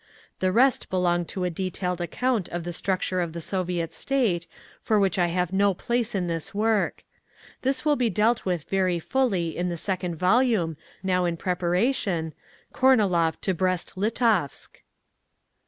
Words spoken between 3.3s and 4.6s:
the Soviet State,